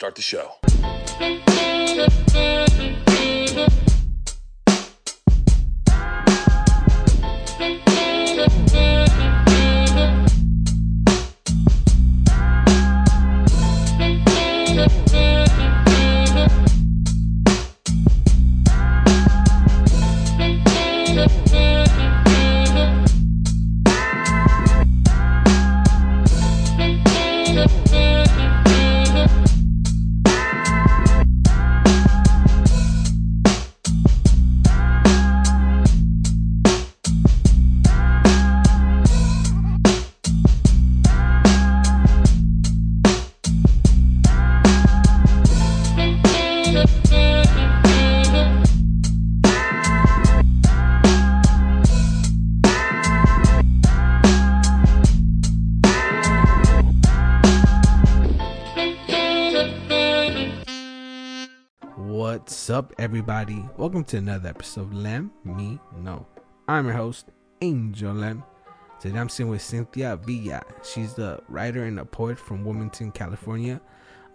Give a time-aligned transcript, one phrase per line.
[0.00, 0.60] Start the show.
[63.40, 63.66] Everybody?
[63.78, 66.26] Welcome to another episode of Lem Me Know.
[66.68, 67.30] I'm your host,
[67.62, 68.44] Angel Lem.
[69.00, 70.60] Today I'm sitting with Cynthia Villa.
[70.82, 73.80] She's the writer and a poet from Wilmington, California.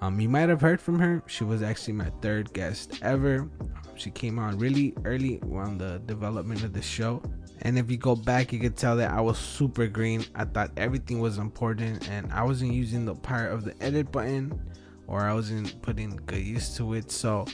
[0.02, 1.22] Um, you might have heard from her.
[1.28, 3.48] She was actually my third guest ever.
[3.94, 7.22] She came on really early on the development of the show.
[7.61, 10.26] And if you go back, you could tell that I was super green.
[10.33, 14.59] I thought everything was important, and I wasn't using the power of the edit button
[15.08, 17.11] or I wasn't putting good use to it.
[17.11, 17.45] So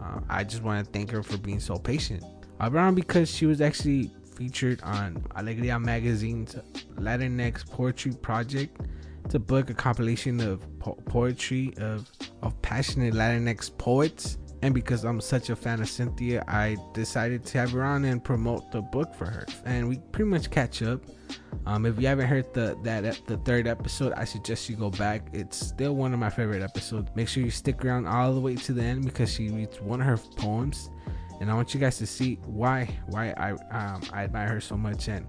[0.00, 2.24] uh, I just want to thank her for being so patient.
[2.60, 6.56] On because she was actually featured on Alegria Magazine's
[6.96, 8.80] Latinx Poetry Project.
[9.24, 12.08] It's a book, a compilation of po- poetry of,
[12.42, 14.38] of passionate Latinx poets.
[14.66, 18.22] And because I'm such a fan of Cynthia, I decided to have her on and
[18.22, 19.46] promote the book for her.
[19.64, 21.02] And we pretty much catch up.
[21.66, 25.28] Um, if you haven't heard the that the third episode, I suggest you go back.
[25.32, 27.12] It's still one of my favorite episodes.
[27.14, 30.00] Make sure you stick around all the way to the end because she reads one
[30.00, 30.90] of her poems,
[31.40, 34.76] and I want you guys to see why why I um, I admire her so
[34.76, 35.24] much and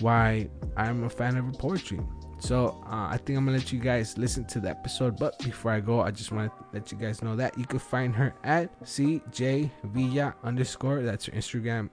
[0.00, 2.00] why I'm a fan of her poetry.
[2.38, 5.18] So uh, I think I'm gonna let you guys listen to the episode.
[5.18, 7.78] But before I go, I just want to let you guys know that you can
[7.78, 11.02] find her at CJ Villa underscore.
[11.02, 11.90] That's her Instagram.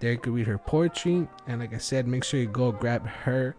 [0.00, 1.26] There you can read her poetry.
[1.46, 3.56] And like I said, make sure you go grab her.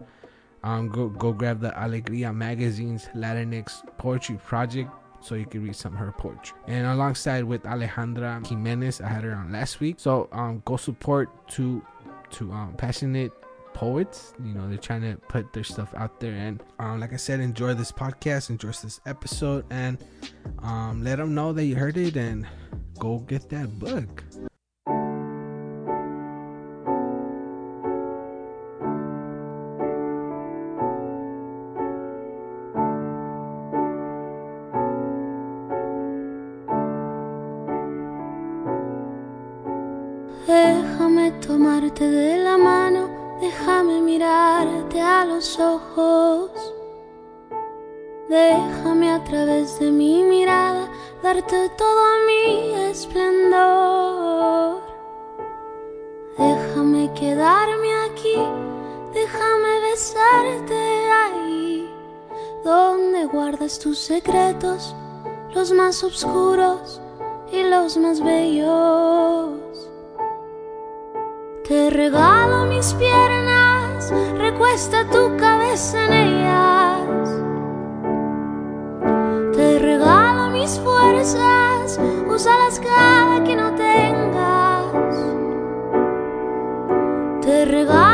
[0.62, 4.90] Um, go go grab the Alegria magazine's Latinx poetry project
[5.20, 6.56] so you can read some of her poetry.
[6.66, 9.96] And alongside with Alejandra Jimenez, I had her on last week.
[9.98, 11.82] So um, go support to
[12.30, 13.32] to um, passionate
[13.78, 14.34] poets.
[14.44, 16.32] You know, they're trying to put their stuff out there.
[16.32, 19.98] And um, like I said, enjoy this podcast, enjoy this episode, and
[20.58, 22.44] um, let them know that you heard it and
[22.98, 24.24] go get that book.
[45.60, 46.50] Ojos.
[48.28, 50.90] Déjame a través de mi mirada
[51.22, 54.82] darte todo mi esplendor.
[56.36, 58.36] Déjame quedarme aquí,
[59.14, 61.88] déjame besarte ahí,
[62.64, 64.94] donde guardas tus secretos,
[65.54, 67.00] los más oscuros
[67.52, 69.88] y los más bellos.
[71.66, 73.47] Te regalo mis piernas,
[74.58, 77.28] recuesta tu cabeza en ellas.
[79.54, 85.14] Te regalo mis fuerzas, úsalas cada que no tengas.
[87.40, 88.07] Te regalo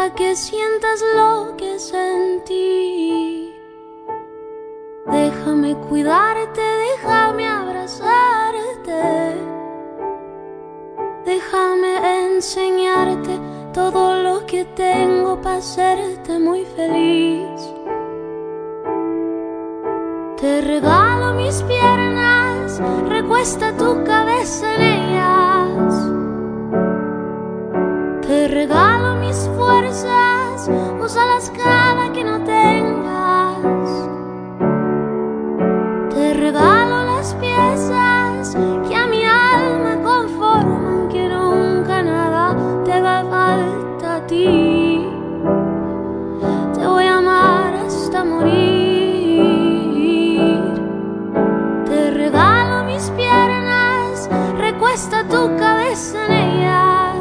[0.00, 3.54] dulzura pa' que sientas lo que sentí.
[5.06, 9.02] Déjame cuidarte, déjame abrazarte.
[11.24, 11.92] Déjame
[12.26, 13.38] enseñarte
[13.72, 17.60] todo lo que tengo para hacerte muy feliz.
[20.40, 24.89] Te regalo mis piernas, recuesta tu cabeza en
[55.90, 57.16] tu cabeza en ellas.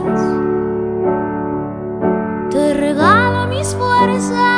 [2.51, 4.48] Te regalo mis fuerzas,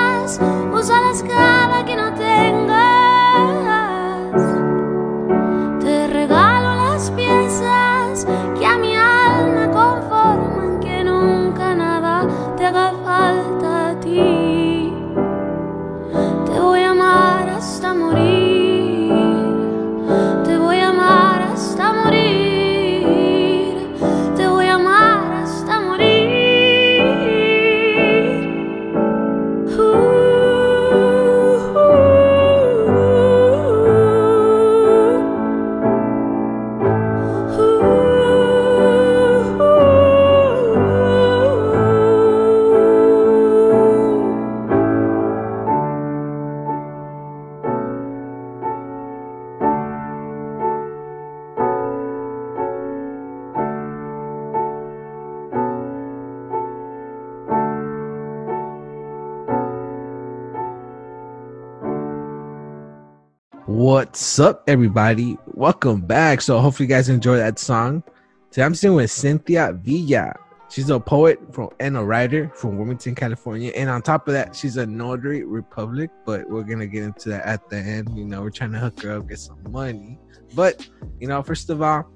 [64.12, 65.38] What's up, everybody?
[65.54, 66.42] Welcome back.
[66.42, 68.04] So, hopefully, you guys enjoy that song.
[68.52, 70.34] Today, I'm sitting with Cynthia Villa.
[70.70, 73.72] She's a poet from and a writer from Wilmington, California.
[73.74, 76.10] And on top of that, she's a notary republic.
[76.26, 78.10] But we're gonna get into that at the end.
[78.18, 80.20] You know, we're trying to hook her up, get some money.
[80.56, 80.86] But
[81.22, 82.12] you know, first of all,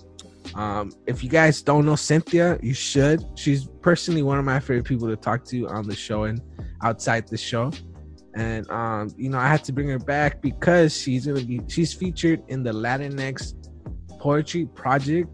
[0.53, 3.23] um, if you guys don't know Cynthia, you should.
[3.35, 6.41] She's personally one of my favorite people to talk to on the show and
[6.83, 7.71] outside the show
[8.35, 11.93] and um, you know I had to bring her back because she's gonna be she's
[11.93, 13.53] featured in the Latinx
[14.19, 15.29] poetry project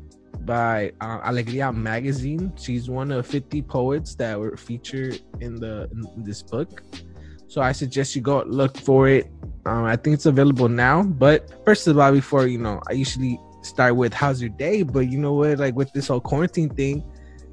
[0.46, 2.52] by uh, Alegria magazine.
[2.58, 6.84] She's one of 50 poets that were featured in the in this book.
[7.48, 9.30] So I suggest you go look for it.
[9.66, 11.04] Um, I think it's available now.
[11.04, 14.84] But first of all, before you know, I usually start with how's your day.
[14.84, 17.04] But you know what, like with this whole quarantine thing,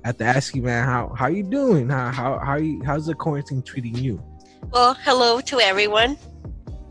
[0.04, 1.88] I have to ask you, man, how how you doing?
[1.88, 4.22] How how how you how's the quarantine treating you?
[4.70, 6.16] Well, hello to everyone,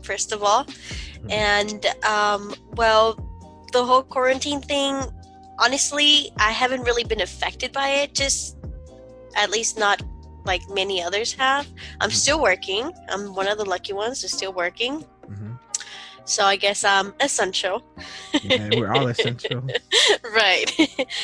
[0.02, 0.66] first of all.
[1.28, 3.14] And, um, well,
[3.72, 5.00] the whole quarantine thing,
[5.58, 8.56] honestly, I haven't really been affected by it, just
[9.36, 10.02] at least not
[10.44, 11.66] like many others have.
[12.00, 12.92] I'm still working.
[13.10, 15.04] I'm one of the lucky ones who's still working.
[15.26, 15.58] Mhm.
[16.24, 17.82] So I guess I'm essential.
[18.42, 19.62] Yeah, we're all essential.
[20.34, 20.70] right.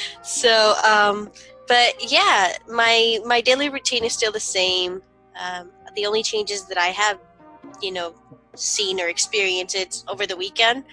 [0.22, 1.30] so, um,
[1.68, 5.02] but yeah, my my daily routine is still the same.
[5.40, 7.18] Um, the only changes that I have,
[7.80, 8.14] you know,
[8.54, 10.84] seen or experienced it's over the weekend.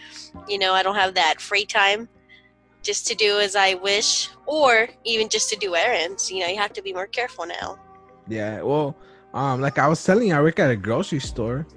[0.48, 2.10] You know, I don't have that free time
[2.82, 6.32] just to do as I wish, or even just to do errands.
[6.32, 7.80] You know, you have to be more careful now.
[8.28, 8.96] Yeah, well,
[9.34, 11.68] um, like I was telling you, I work at a grocery store,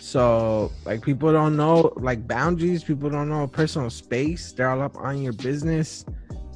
[0.00, 2.84] so like people don't know like boundaries.
[2.84, 4.52] People don't know personal space.
[4.52, 6.04] They're all up on your business,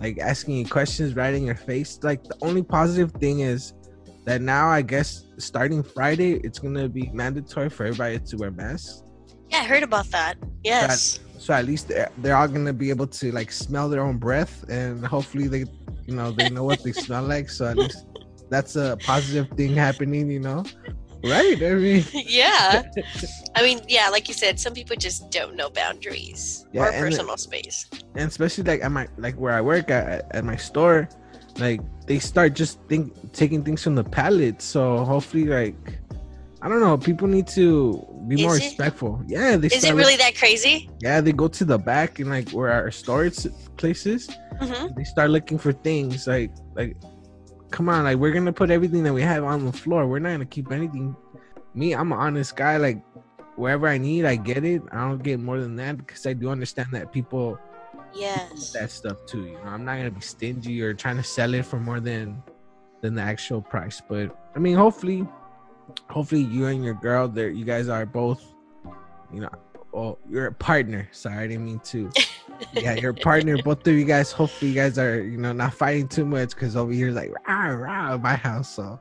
[0.01, 1.99] like asking you questions right in your face.
[2.03, 3.73] Like the only positive thing is
[4.25, 9.03] that now I guess starting Friday, it's gonna be mandatory for everybody to wear masks.
[9.51, 10.37] Yeah, I heard about that.
[10.65, 11.21] Yes.
[11.39, 14.65] So at least they're, they're all gonna be able to like smell their own breath,
[14.69, 15.65] and hopefully they,
[16.07, 17.51] you know, they know what they smell like.
[17.51, 18.07] So at least
[18.51, 20.65] that's a positive thing happening, you know,
[21.25, 21.61] right?
[21.63, 22.83] I mean, yeah.
[23.55, 27.05] I mean, yeah, like you said, some people just don't know boundaries Yeah, or and
[27.07, 27.87] the- personal space.
[28.15, 31.09] and especially like at my like where I work at at my store,
[31.59, 34.61] like they start just think taking things from the pallet.
[34.63, 35.99] So hopefully, like
[36.63, 38.61] I don't know, people need to be more it?
[38.65, 39.23] respectful.
[39.27, 40.89] Yeah, they Is it really that crazy?
[41.01, 43.39] yeah they go to the back and like where our storage
[43.77, 44.29] places.
[44.61, 46.97] hmm they start looking for things like like
[47.71, 50.31] come on like we're gonna put everything that we have on the floor we're not
[50.31, 51.17] gonna keep anything
[51.75, 53.03] me i'm an honest guy like
[53.57, 56.49] wherever i need i get it i don't get more than that because i do
[56.51, 57.59] understand that people
[58.15, 58.73] Yes.
[58.73, 61.65] that stuff too you know i'm not gonna be stingy or trying to sell it
[61.65, 62.43] for more than
[63.01, 65.27] than the actual price but i mean hopefully
[66.09, 68.43] hopefully you and your girl there you guys are both
[69.33, 69.51] you know
[69.93, 72.11] oh you're a partner sorry i didn't mean to
[72.73, 74.33] yeah, your partner, both of you guys.
[74.33, 77.67] Hopefully, you guys are you know not fighting too much because over here like rah
[77.69, 78.69] rah my house.
[78.69, 78.99] So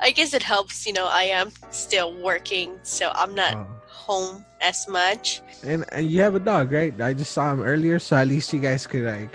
[0.00, 3.64] I guess it helps, you know, I am still working, so I'm not uh,
[3.98, 5.42] home as much.
[5.66, 6.94] And and you have a dog, right?
[7.02, 9.34] I just saw him earlier, so at least you guys could like,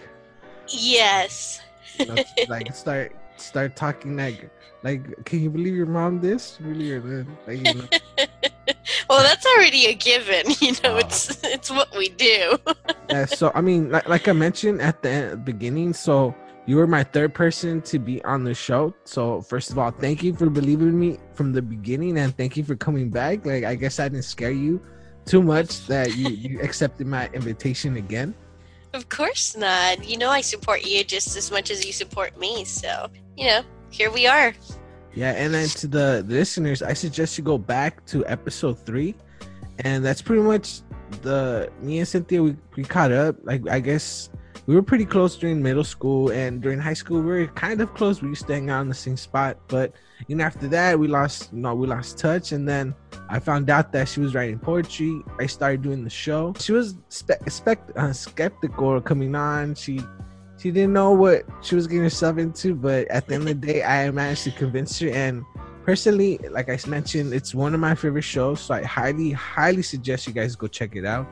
[0.71, 1.59] Yes.
[2.47, 4.49] like start start talking like
[4.81, 5.03] like.
[5.27, 6.57] Can you believe your mom this?
[6.63, 7.87] Really, or then like you know.
[9.11, 10.47] well, that's already a given.
[10.63, 11.03] You know, Oh.
[11.03, 12.55] it's it's what we do.
[13.11, 16.33] yeah, so I mean, like, like I mentioned at the beginning, so
[16.65, 18.93] you were my third person to be on the show.
[19.03, 22.55] So first of all, thank you for believing in me from the beginning, and thank
[22.55, 23.45] you for coming back.
[23.45, 24.81] Like I guess I didn't scare you
[25.25, 28.33] too much that you you accepted my invitation again.
[28.93, 30.07] Of course not.
[30.07, 32.63] You know, I support you just as much as you support me.
[32.63, 34.53] So, you know, here we are.
[35.15, 39.15] Yeah, and then to the, the listeners, I suggest you go back to episode three,
[39.79, 40.81] and that's pretty much
[41.21, 43.35] the me and Cynthia we, we caught up.
[43.43, 44.29] Like I guess
[44.65, 47.93] we were pretty close during middle school and during high school we were kind of
[47.93, 48.21] close.
[48.21, 49.93] We used to hang out in the same spot, but
[50.27, 52.95] you know after that we lost you know we lost touch, and then
[53.29, 55.21] I found out that she was writing poetry.
[55.39, 56.53] I started doing the show.
[56.59, 59.75] She was spe- spec- uh, skeptical coming on.
[59.75, 60.01] She
[60.57, 63.67] she didn't know what she was getting herself into, but at the end of the
[63.67, 65.09] day, I managed to convince her.
[65.09, 65.43] And
[65.83, 70.25] personally, like I mentioned, it's one of my favorite shows, so I highly, highly suggest
[70.25, 71.27] you guys go check it out.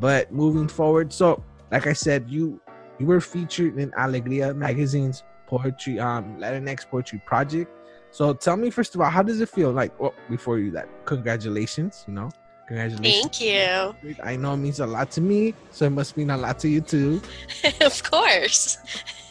[0.00, 1.40] But moving forward, so
[1.70, 2.60] like I said, you
[3.04, 7.70] you were featured in Alegria magazine's poetry, um, Latinx poetry project.
[8.10, 9.72] So tell me first of all, how does it feel?
[9.72, 12.30] Like, well, before you that, congratulations, you know,
[12.66, 13.38] congratulations.
[13.38, 14.16] Thank you.
[14.22, 16.68] I know it means a lot to me, so it must mean a lot to
[16.68, 17.20] you too.
[17.80, 18.78] of course.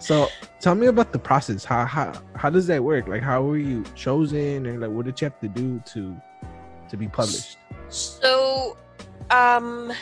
[0.00, 0.28] So
[0.60, 1.62] tell me about the process.
[1.62, 3.06] How how how does that work?
[3.06, 6.16] Like how were you chosen and like what did you have to do to
[6.88, 7.58] to be published?
[7.90, 8.78] So,
[9.30, 9.92] um,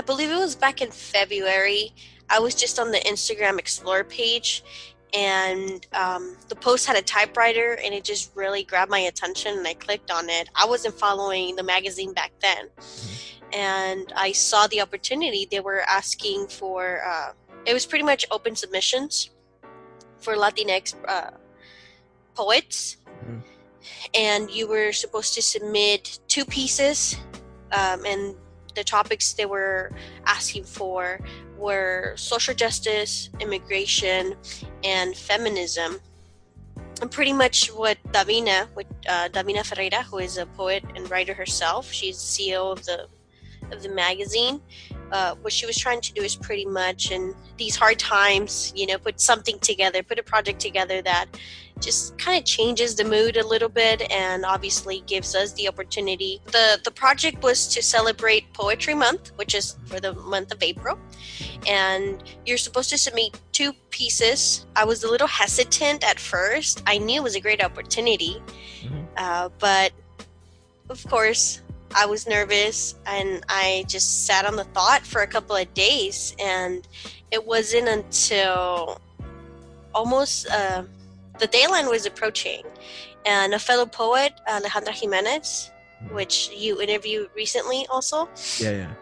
[0.00, 1.92] I believe it was back in February.
[2.30, 4.64] I was just on the Instagram Explore page,
[5.12, 9.68] and um, the post had a typewriter, and it just really grabbed my attention, and
[9.68, 10.48] I clicked on it.
[10.54, 12.70] I wasn't following the magazine back then,
[13.52, 15.46] and I saw the opportunity.
[15.50, 17.02] They were asking for.
[17.06, 17.32] Uh,
[17.66, 19.28] it was pretty much open submissions
[20.18, 21.32] for Latinx uh,
[22.34, 23.42] poets, Mhm.
[24.14, 27.16] and you were supposed to submit two pieces,
[27.72, 28.34] um, and
[28.74, 29.92] the topics they were
[30.26, 31.20] asking for
[31.56, 34.34] were social justice, immigration,
[34.84, 36.00] and feminism.
[37.00, 41.34] And pretty much what Davina, what, uh, Davina Ferreira, who is a poet and writer
[41.34, 43.08] herself, she's CEO of the
[43.72, 44.60] of the magazine.
[45.12, 48.86] Uh, what she was trying to do is pretty much in these hard times, you
[48.86, 51.26] know, put something together, put a project together that
[51.80, 56.40] just kind of changes the mood a little bit and obviously gives us the opportunity.
[56.46, 60.98] The the project was to celebrate Poetry Month, which is for the month of April.
[61.66, 64.66] And you're supposed to submit two pieces.
[64.76, 66.82] I was a little hesitant at first.
[66.86, 68.42] I knew it was a great opportunity.
[68.82, 69.06] Mhm.
[69.16, 69.92] Uh, but
[70.88, 71.60] of course,
[71.94, 76.34] I was nervous and I just sat on the thought for a couple of days.
[76.38, 76.86] And
[77.30, 79.00] it wasn't until
[79.94, 80.82] almost uh,
[81.40, 82.62] the deadline was approaching.
[83.26, 85.70] And a fellow poet, Alejandra Jimenez,
[86.10, 88.28] which you interviewed recently also,
[88.58, 88.92] Yeah, yeah.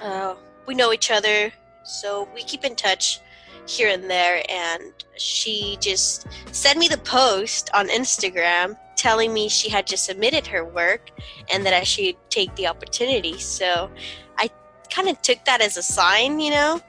[0.00, 0.34] uh,
[0.66, 1.52] we know each other,
[1.84, 3.20] so we keep in touch
[3.66, 4.42] here and there.
[4.48, 4.82] And
[5.16, 10.64] she just sent me the post on Instagram telling me she had just submitted her
[10.64, 11.10] work
[11.52, 13.38] and that I should take the opportunity.
[13.38, 13.90] So
[14.38, 14.48] I
[14.90, 16.80] kind of took that as a sign, you know,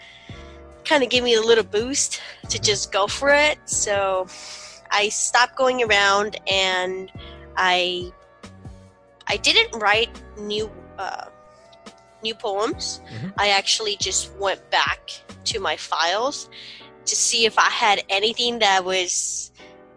[0.85, 3.59] kind of gave me a little boost to just go for it.
[3.65, 4.27] So
[4.91, 7.12] I stopped going around and
[7.56, 8.12] I
[9.27, 11.25] I didn't write new uh,
[12.24, 13.01] new poems.
[13.12, 13.34] Mhm.
[13.38, 15.12] I actually just went back
[15.46, 16.50] to my files
[17.06, 19.51] to see if I had anything that was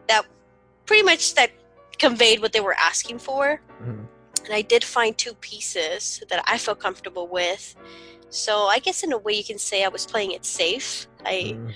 [0.08, 0.26] that
[0.86, 1.50] pretty much that
[1.98, 3.60] conveyed what they were asking for.
[3.82, 4.06] Mhm.
[4.44, 7.76] And I did find two pieces that I felt comfortable with.
[8.30, 11.06] So I guess in a way you can say I was playing it safe.
[11.24, 11.74] I Mm,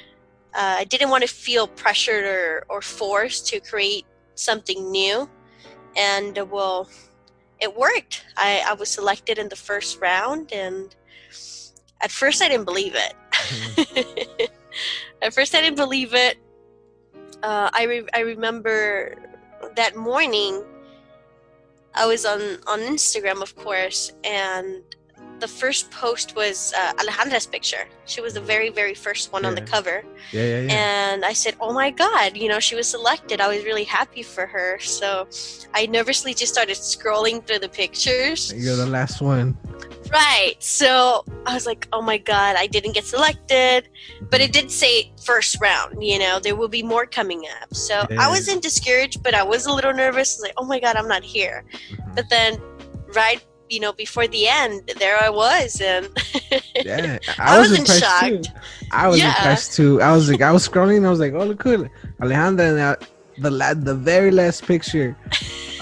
[0.55, 4.07] uh, I didn't want to feel pressured or, or forced to create
[4.37, 5.29] something new.
[5.97, 6.89] And uh, well,
[7.61, 8.25] it worked.
[8.37, 10.95] I, I was selected in the first round, and
[12.01, 14.51] at first I didn't believe it.
[15.23, 16.39] at first I didn't believe it.
[17.43, 19.17] Uh, I, re- I remember
[19.77, 20.65] that morning
[21.95, 24.83] I was on, on Instagram, of course, and
[25.41, 27.87] the first post was uh, Alejandra's picture.
[28.07, 30.05] She was the very, very first one on the cover.
[30.33, 30.73] yeah, yeah, yeah.
[31.13, 33.41] And I said, Oh my God, you know, she was selected.
[33.41, 34.79] I was really happy for her.
[34.81, 35.27] So
[35.75, 38.53] I nervously just started scrolling through the pictures.
[38.55, 39.57] You're the last one.
[40.13, 40.55] Right.
[40.61, 43.89] So I was like, Oh my God, I didn't get selected.
[44.31, 47.75] But it did say first round, you know, there will be more coming up.
[47.75, 48.25] So Yeah.
[48.25, 50.35] I wasn't discouraged, but I was a little nervous.
[50.35, 51.65] I was like, Oh my God, I'm not here.
[51.91, 52.15] Mhm.
[52.15, 52.61] But then,
[53.15, 53.43] right
[53.75, 56.09] you know, before the end, there I was, and
[56.85, 58.45] Yeah, I, I, was, wasn't impressed shocked.
[58.45, 58.89] too.
[58.93, 59.29] I was Yeah.
[59.37, 60.01] impressed too.
[60.01, 61.05] I was like, I was scrolling.
[61.07, 61.87] I was like, oh look cool,
[62.21, 62.71] Alejandra.
[62.71, 62.97] And I,
[63.39, 65.17] the la- the very last picture,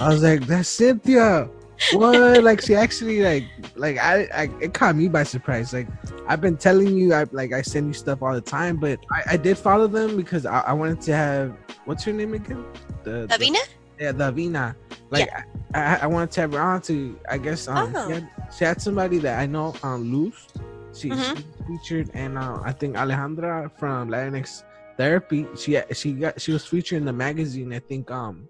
[0.01, 1.49] I was like, that's Cynthia.
[1.93, 2.43] What?
[2.45, 3.45] like she actually like
[3.75, 5.73] like I, I it caught me by surprise.
[5.73, 5.89] Like
[6.29, 9.35] I've been telling you, I like I send you stuff all the time, but I,
[9.35, 12.65] I did follow them because I, I wanted to have what's her name again?
[13.03, 13.59] The, Davina?
[13.99, 14.77] yeah, Davina.
[15.11, 15.43] Like I,
[15.75, 17.19] I, I wanted to tap her on to.
[17.31, 18.07] I guess um, Oh.
[18.09, 20.47] she, had, she had somebody that I know on Loose.
[20.95, 21.37] She, Mhm.
[21.39, 24.63] she featured, and uh, I think Alejandra from Latinx
[24.99, 25.47] Therapy.
[25.57, 27.73] She she got she was featured in the magazine.
[27.73, 28.47] I think um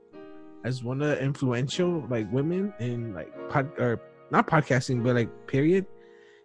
[0.65, 4.01] as one of the influential like women in like pod or
[4.33, 5.87] not podcasting, but like period.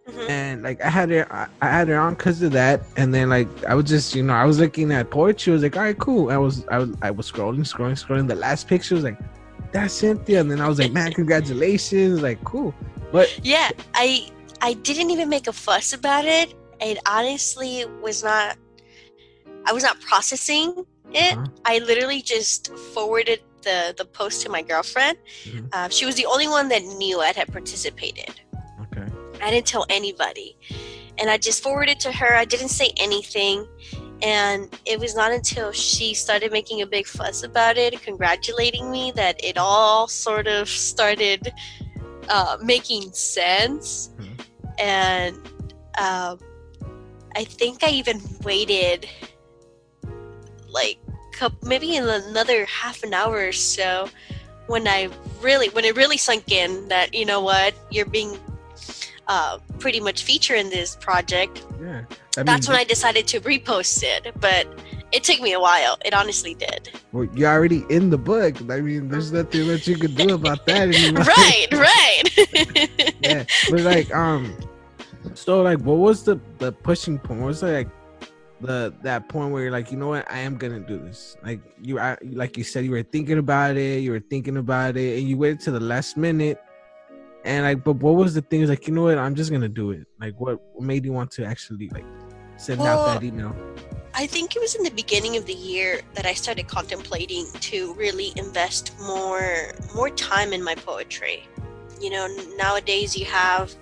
[0.07, 0.29] Mhm.
[0.29, 2.81] And like I had her, I, I had her on because of that.
[2.95, 5.51] And then like I was just, you know, I was looking at poetry.
[5.51, 6.29] I was like, all right, cool.
[6.29, 8.27] I was, I was, I was scrolling, scrolling, scrolling.
[8.27, 9.17] The last picture was like,
[9.81, 10.39] that's Cynthia.
[10.41, 12.21] And then I was like, man, congratulations.
[12.21, 12.73] Like, cool.
[13.11, 14.29] But Yeah, I
[14.61, 16.53] I didn't even make a fuss about it.
[16.81, 18.57] It honestly was not.
[19.65, 21.33] I was not processing it.
[21.37, 21.45] Uh-huh.
[21.65, 25.17] I literally just forwarded the the post to my girlfriend.
[25.45, 25.69] Mhm.
[25.73, 28.33] Uh, she was the only one that knew I had participated.
[28.83, 29.07] okay,
[29.41, 30.57] I didn't tell anybody.
[31.19, 32.31] And I just forwarded to her.
[32.35, 33.65] I didn't say anything.
[34.21, 39.11] And it was not until she started making a big fuss about it, congratulating me,
[39.15, 41.53] that it all sort of started
[42.29, 44.09] uh, making sense.
[44.17, 44.45] Mhm.
[44.79, 45.35] And
[45.97, 46.39] um,
[47.35, 49.07] I think I even waited
[50.69, 50.99] like
[51.63, 54.09] maybe in another half an hour or so
[54.67, 55.09] when I
[55.41, 58.37] really when it really sunk in that you know what you're being
[59.27, 61.65] uh, pretty much feature in this project.
[61.81, 62.03] yeah.
[62.37, 64.67] I That's when I decided to repost it, but
[65.11, 65.97] it took me a while.
[66.05, 66.91] It honestly did.
[67.11, 68.61] well, you're already in the book.
[68.69, 71.23] I mean, there's nothing that you can do about that anymore.
[71.37, 73.15] right, right.
[73.21, 74.55] yeah, but like, um,
[75.33, 77.39] so like, what was the the pushing point?
[77.39, 77.89] What was like
[78.61, 81.37] the that point where you're like, you know what, I am gonna do this.
[81.43, 84.97] Like you, I, like you said, you were thinking about it, you were thinking about
[84.97, 86.61] it, and you waited to the last minute.
[87.47, 88.87] And like, but what was the things like?
[88.87, 90.05] You know what, I'm just gonna do it.
[90.19, 92.03] Like, what made you want to actually like
[92.57, 93.55] send out that email?
[94.13, 97.93] I think it was in the beginning of the year that I started contemplating to
[97.93, 101.47] really invest more more time in my poetry.
[102.01, 103.73] You know, nowadays you have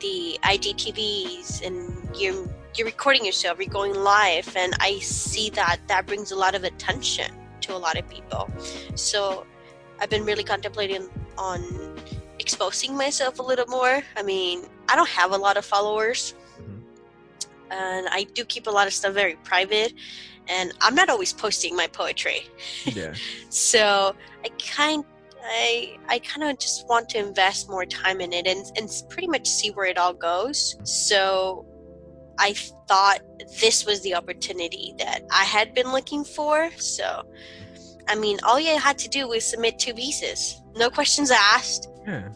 [0.00, 6.06] the IGTVs and you're you're recording yourself, you're going live, and I see that that
[6.06, 8.50] brings a lot of attention to a lot of people.
[8.94, 9.46] So
[10.00, 11.91] I've been really contemplating on
[12.42, 14.02] exposing myself a little more.
[14.16, 16.80] I mean, I don't have a lot of followers mm-hmm.
[17.70, 19.94] and I do keep a lot of stuff very private.
[20.48, 22.40] And I'm not always posting my poetry,
[22.84, 23.14] Yeah,
[23.48, 25.04] so I kind
[25.44, 29.28] I I kind of just want to invest more time in it and and pretty
[29.28, 30.76] much see where it all goes.
[30.82, 31.64] So
[32.38, 32.54] I
[32.88, 33.20] thought
[33.60, 36.70] this was the opportunity that I had been looking for.
[36.76, 37.22] So
[38.08, 42.28] I mean, all you had to do was submit two pieces, no questions asked yeah,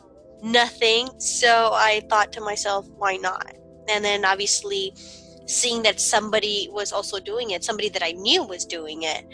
[0.42, 1.08] nothing.
[1.18, 3.52] So I thought to myself, why not?
[3.88, 4.92] And then obviously
[5.46, 9.26] seeing that somebody was also doing it, somebody that I knew was doing it,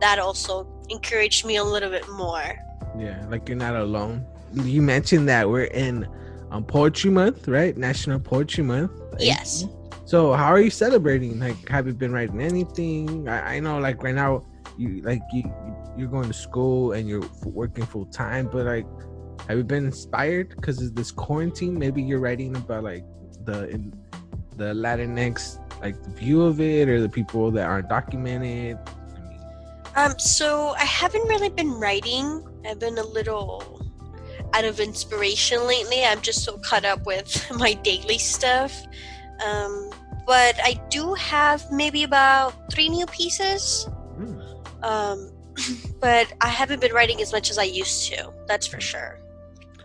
[0.00, 2.54] that also encouraged me a little bit more.
[2.98, 3.24] yeah.
[3.28, 4.24] Like you're not alone.
[4.52, 6.08] You mentioned that we're in
[6.50, 7.76] um, Poetry Month, right?
[7.76, 8.92] National Poetry Month.
[9.18, 9.64] Yes.
[10.04, 11.40] So how are you celebrating?
[11.40, 13.28] Like, have you been writing anything?
[13.28, 14.46] I, I know, like right now,
[14.78, 15.42] you like you
[15.96, 18.86] you're going to school and you're working full time, but like,
[19.48, 21.78] have you been inspired because of this quarantine?
[21.78, 23.04] Maybe you're writing about like
[23.44, 23.92] the in,
[24.56, 28.78] the Latinx like the view of it or the people that aren't documented.
[29.94, 32.44] Um, so I haven't really been writing.
[32.66, 33.82] I've been a little
[34.54, 36.04] out of inspiration lately.
[36.04, 38.86] I'm just so caught up with my daily stuff.
[39.46, 39.90] Um,
[40.26, 43.88] but I do have maybe about three new pieces.
[44.16, 44.40] hmm,
[44.82, 45.30] Um,
[46.00, 48.32] but I haven't been writing as much as I used to.
[48.46, 49.18] That's for sure.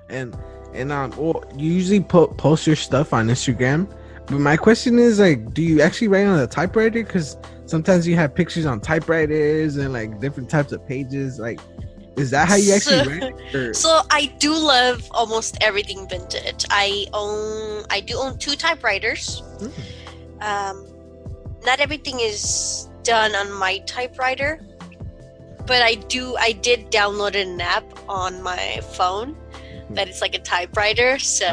[0.10, 0.38] and
[0.74, 3.90] and um, well, you usually po- post your stuff on Instagram.
[4.28, 7.04] But my question is like, do you actually write on a typewriter?
[7.04, 11.40] Because sometimes you have pictures on typewriters and like different types of pages.
[11.40, 11.60] Like,
[12.16, 13.56] is that how you actually So- write?
[13.56, 16.64] Or- So I do love almost everything vintage.
[16.70, 19.40] I own I do own two typewriters.
[19.60, 19.68] Hmm.
[20.42, 20.88] Um,
[21.66, 24.66] not everything is done on my typewriter,
[25.72, 29.38] but I do I did download an app on my phone
[29.92, 31.48] that it's like a typewriter, so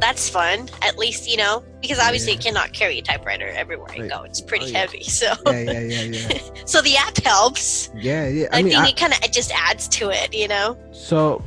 [0.00, 0.68] that's fun.
[0.82, 2.38] At least you know because obviously Yeah.
[2.38, 4.08] you cannot carry a typewriter everywhere Right.
[4.08, 4.22] go.
[4.22, 4.78] It's pretty Oh, yeah.
[4.78, 6.38] heavy, so yeah, yeah, yeah, yeah,
[6.72, 7.90] so the app helps.
[7.96, 8.46] yeah, yeah.
[8.52, 10.76] I, I mean, think I, it kind of just adds to it, you know.
[10.92, 11.42] so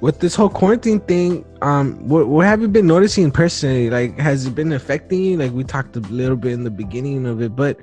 [0.00, 3.90] with this whole quarantine thing, um, what what have you been noticing personally?
[3.90, 5.36] Like, has it been affecting you?
[5.36, 7.76] Like, we talked a little bit in the beginning of it, but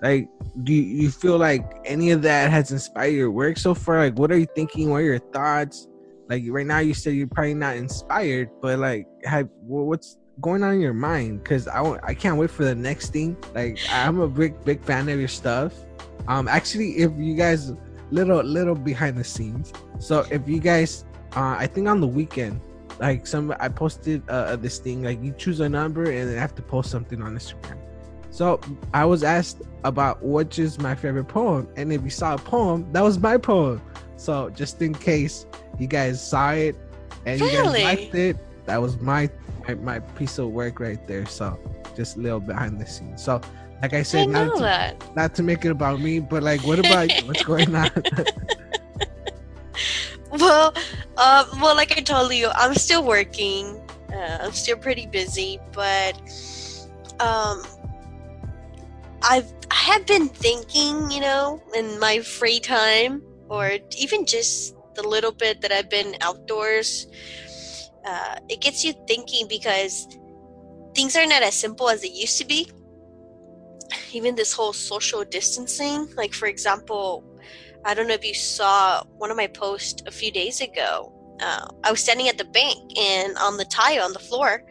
[0.00, 0.28] like,
[0.62, 3.98] do you, feel like any of that has inspired your work so far?
[3.98, 4.90] Like, what are you thinking?
[4.90, 5.88] What are your thoughts?
[6.28, 10.74] Like, right now, you said you're probably not inspired, but like, have what's going on
[10.74, 11.42] in your mind?
[11.42, 13.36] Because I want, I can't wait for the next thing.
[13.54, 15.74] Like, I'm a big big fan of your stuff.
[16.28, 17.72] Um, actually, if you guys
[18.10, 22.60] little little behind the scenes, so if you guys uh, I think on the weekend,
[23.00, 26.40] like some I posted uh, this thing like you choose a number and then I
[26.40, 27.78] have to post something on Instagram.
[28.38, 28.60] So
[28.94, 32.86] I was asked about which is my favorite poem, and if you saw a poem,
[32.92, 33.82] that was my poem.
[34.16, 35.44] So just in case
[35.76, 36.76] you guys saw it
[37.26, 39.28] and you guys liked it, that was my,
[39.66, 41.26] my my piece of work right there.
[41.26, 41.58] So
[41.96, 43.24] just a little behind the scenes.
[43.24, 43.40] So
[43.82, 45.16] like I I said, know not to, that.
[45.16, 47.26] not to make it about me, but like what about you?
[47.26, 47.90] What's going on?
[50.30, 50.74] Well,
[51.16, 53.80] uh, well, like I told you, I'm still working.
[54.12, 56.20] Uh, I'm still pretty busy, but
[57.18, 57.64] um,
[59.28, 65.06] I've I have been thinking, you know, in my free time, or even just the
[65.06, 67.06] little bit that I've been outdoors.
[68.06, 70.08] Uh, it gets you thinking because
[70.94, 72.70] things are not as simple as they used to be.
[74.12, 77.22] Even this whole social distancing, like for example,
[77.84, 81.12] I don't know if you saw one of my posts a few days ago.
[81.40, 84.64] Uh, I was standing at the bank, and on the tile on the floor,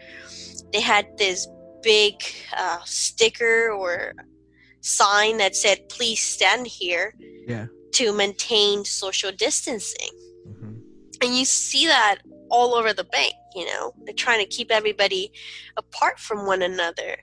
[0.74, 1.48] they had this
[1.84, 2.16] big
[2.58, 4.14] uh, sticker or
[4.82, 7.16] sign that said, "Please stand here
[7.48, 7.68] yeah.
[7.94, 10.12] to maintain social distancing."
[10.48, 10.82] Mhm.
[11.22, 13.34] And you see that all over the bank.
[13.56, 15.32] You know, they're trying to keep everybody
[15.78, 17.18] apart from one another,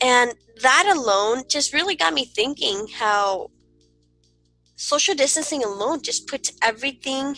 [0.00, 3.50] and that alone just really got me thinking how
[4.76, 7.36] social distancing alone just puts everything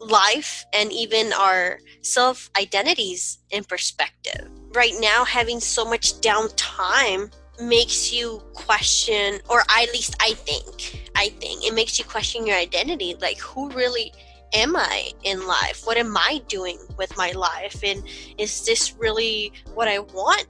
[0.00, 8.12] life and even our self identities in perspective right now having so much downtime makes
[8.12, 13.14] you question or at least i think i think it makes you question your identity.
[13.20, 14.12] Like who really
[14.52, 15.82] am i in life?
[15.84, 17.82] What am i doing with my life?
[17.84, 18.02] And
[18.38, 20.46] is this really what i want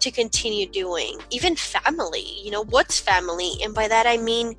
[0.00, 1.18] to continue doing?
[1.30, 3.52] Even family you know what's family?
[3.62, 4.56] And by that i mean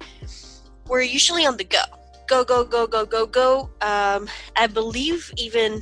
[0.88, 1.84] we're usually on the go.
[2.28, 3.70] Go go go go go go.
[3.82, 5.82] Um, i believe even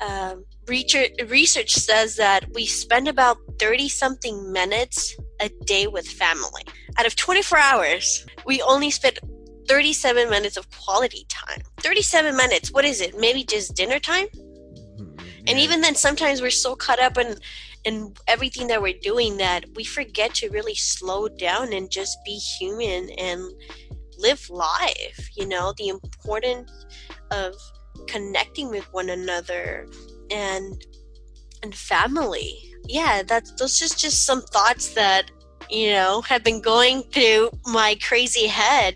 [0.00, 6.62] um, research, research says that we spend about 30 something minutes a day with family.
[6.98, 9.18] Out of 24 hours we only spend
[9.68, 11.60] 37 minutes of quality time.
[11.80, 13.18] 37 minutes what is it?
[13.18, 14.26] Maybe just dinner time?
[14.26, 15.44] Mm-hmm.
[15.46, 17.36] And even then sometimes we're so caught up in
[17.84, 22.32] in everything that we're doing that we forget to really slow down and just be
[22.58, 23.40] human and
[24.18, 25.72] live life you know?
[25.76, 26.70] The importance
[27.30, 27.54] of
[28.06, 29.86] connecting with one another
[30.30, 30.84] and
[31.62, 35.30] and family yeah that's those just just some thoughts that
[35.70, 38.94] you know have been going through my crazy head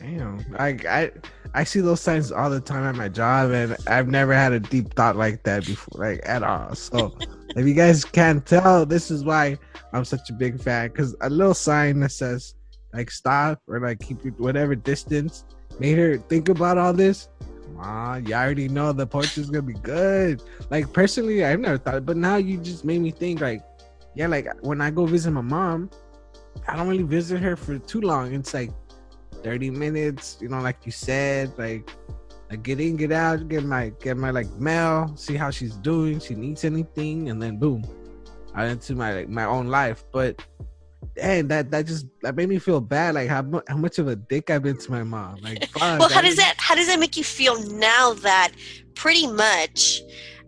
[0.00, 1.10] Damn, I I
[1.52, 4.60] I see those signs all the time at my job, and I've never had a
[4.60, 6.74] deep thought like that before, like at all.
[6.74, 7.16] So,
[7.56, 9.58] if you guys can't tell, this is why
[9.92, 10.88] I'm such a big fan.
[10.88, 12.54] Because a little sign that says
[12.94, 15.44] like stop or like keep your whatever distance
[15.78, 17.28] made her think about all this.
[17.80, 20.42] Come on, you already know the porch is gonna be good.
[20.70, 23.40] Like personally, I've never thought, but now you just made me think.
[23.40, 23.62] Like,
[24.14, 25.90] yeah, like when I go visit my mom,
[26.68, 28.34] I don't really visit her for too long.
[28.34, 28.70] It's like
[29.42, 31.90] 30 minutes, you know, like you said, like
[32.50, 36.18] Like get in, get out, get my get my like mail, see how she's doing,
[36.18, 37.84] she needs anything, and then boom,
[38.54, 40.04] I into my like my own life.
[40.10, 40.42] But
[41.20, 44.08] and that that just that made me feel bad, like how mu- how much of
[44.08, 45.40] a dick I've been to my mom.
[45.42, 48.52] Like, fuck, well how does that how does that make you feel now that
[48.94, 50.00] pretty much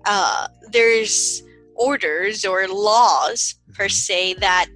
[0.05, 1.43] uh, there's
[1.75, 3.91] orders or laws per Mhm.
[3.91, 4.69] se that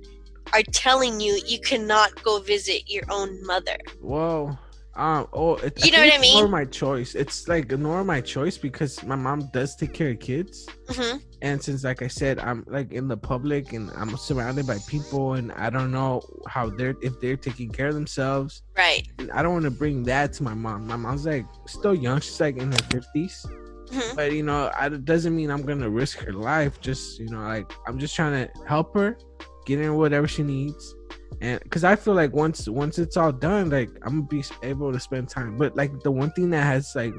[0.52, 4.56] are telling you you cannot go visit your own mother Whoa.
[4.96, 6.50] Um, oh, it, You know what I mean?
[6.50, 7.14] my choice.
[7.14, 10.66] It's like more my choice because my mom does take care of kids.
[10.88, 14.78] hmm and since like i said i'm like in the public and i'm surrounded by
[14.88, 19.30] people and i don't know how they're if they're taking care of themselves right and
[19.32, 22.40] i don't want to bring that to my mom my mom's like still young she's
[22.40, 23.44] like in her 50s
[23.92, 24.16] Mhm.
[24.16, 27.40] but you know I, it doesn't mean i'm gonna risk her life just you know
[27.42, 29.18] like i'm just trying to help her
[29.66, 30.94] get her whatever she needs
[31.40, 34.92] and because i feel like once once it's all done like i'm gonna be able
[34.92, 37.14] to spend time but like the one thing that has like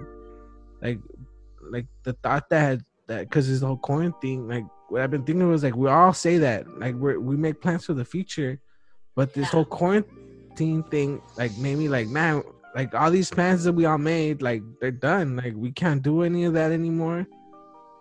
[0.82, 1.00] like
[1.72, 5.48] like the thought that had that because this whole quarantine like what i've been thinking
[5.50, 8.60] was like we all say that like we we make plans for the future
[9.16, 9.52] but this Yeah.
[9.52, 12.42] whole quarantine thing like made me like man
[12.76, 15.36] like all these plans that we all made, like they're done.
[15.36, 17.26] Like we can't do any of that anymore.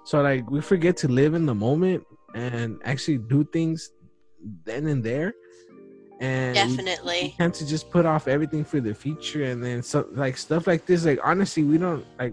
[0.04, 3.90] So like we forget to live in the moment and actually do things
[4.64, 5.32] then and there.
[6.20, 7.34] And Definitely.
[7.36, 10.86] tend to just put off everything for the future and then so like stuff like
[10.86, 12.32] this like honestly we don't like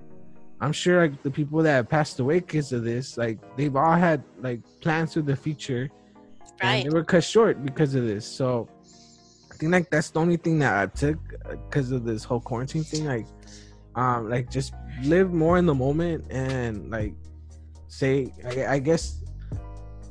[0.62, 3.92] i'm sure like the people that have passed away because of this like they've all
[3.96, 5.90] had like plans for the future
[6.62, 6.84] and Right.
[6.86, 8.70] they were cut short because of this so
[9.52, 11.18] i think like that's the only thing that i took
[11.70, 13.28] because of this whole quarantine thing like
[13.96, 17.14] um like just live more in the moment and like
[17.90, 19.23] say i, I guess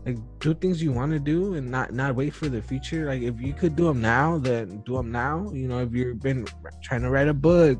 [0.04, 3.22] like do things you want to do and not not wait for the future like
[3.22, 6.46] if you could do them now then do them now you know if you've been
[6.82, 7.78] trying to write a book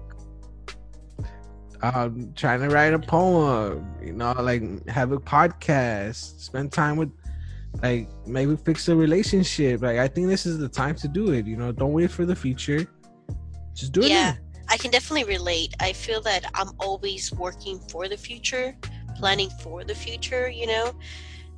[1.82, 7.10] um trying to write a poem you know like have a podcast spend time with
[7.82, 11.44] like maybe fix a relationship like i think this is the time to do it
[11.46, 12.86] you know don't wait for the future
[13.74, 14.32] just do it Yeah.
[14.32, 14.38] now.
[14.68, 15.74] I can definitely relate.
[15.80, 18.74] I feel that I'm always working for the future,
[19.16, 20.92] planning for the future, you know.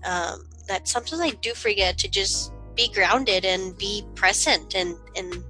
[0.05, 5.44] Um, that sometimes I do forget to just be grounded and be present and in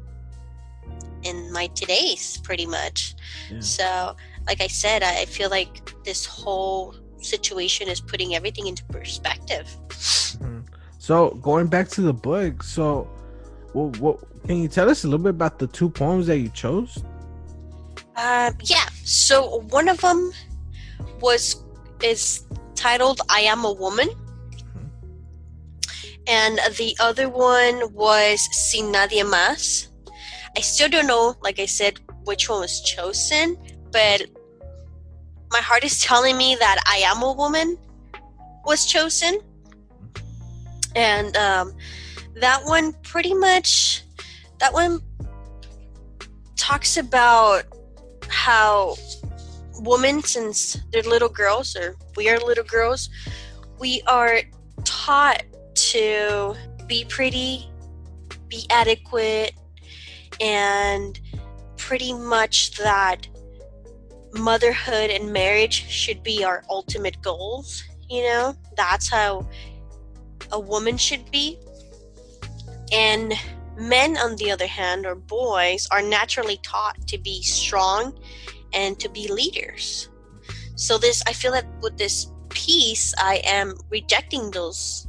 [1.22, 3.14] in my today's pretty much.
[3.50, 3.60] Yeah.
[3.60, 9.66] So, like I said, I feel like this whole situation is putting everything into perspective.
[9.88, 10.64] Mhm.
[10.98, 13.08] So going back to the book, so
[13.72, 16.50] what, what can you tell us a little bit about the two poems that you
[16.50, 17.02] chose?
[18.16, 18.86] Um, yeah.
[19.04, 20.32] So one of them
[21.20, 21.62] was
[22.02, 24.08] is titled "I Am a Woman,"
[26.26, 29.88] and the other one was "Sin Nadie Más."
[30.56, 33.56] I still don't know, like I said, which one was chosen,
[33.90, 34.26] but
[35.50, 37.78] my heart is telling me that "I Am a Woman"
[38.64, 39.40] was chosen,
[40.94, 41.74] and um,
[42.36, 44.02] that one pretty much
[44.58, 45.00] that one
[46.56, 47.64] talks about
[48.28, 48.96] how
[49.80, 53.10] women since they're little girls or we are little girls
[53.78, 54.40] we are
[54.84, 55.42] taught
[55.74, 56.54] to
[56.86, 57.70] be pretty
[58.48, 59.52] be adequate
[60.40, 61.20] and
[61.76, 63.26] pretty much that
[64.34, 68.54] motherhood and marriage should be our ultimate goals you know?
[68.76, 69.46] That's how
[70.52, 71.58] a woman should be.
[72.92, 73.34] And
[73.76, 78.16] men on the other hand or boys are naturally taught to be strong
[78.72, 80.08] and to be leaders.
[80.76, 85.06] So this i feel that with this piece i am rejecting those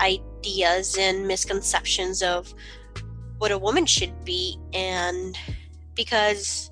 [0.00, 2.52] ideas and misconceptions of
[3.38, 5.36] what a woman should be and
[5.94, 6.70] because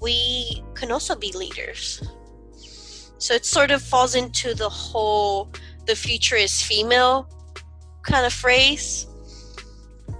[0.00, 2.02] we can also be leaders
[3.18, 5.50] so it sort of falls into the whole
[5.86, 7.28] the future is female
[8.02, 9.06] kind of phrase